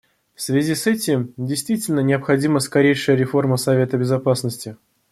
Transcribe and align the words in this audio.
В 0.33 0.41
связи 0.41 0.73
с 0.73 0.87
этим 0.87 1.31
действительно 1.37 1.99
необходима 1.99 2.59
скорейшая 2.59 3.15
реформа 3.15 3.57
Совета 3.57 3.99
Безопасности. 3.99 4.75